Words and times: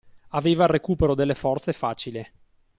Aveva 0.29 0.63
il 0.63 0.71
recupero 0.71 1.13
delle 1.13 1.35
forze 1.35 1.73
facile! 1.73 2.31